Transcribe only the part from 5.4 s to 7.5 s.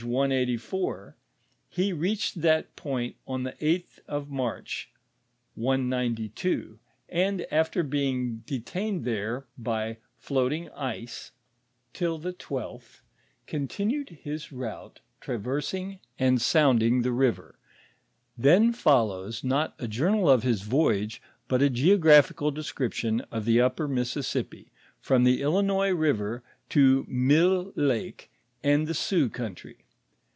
(192), and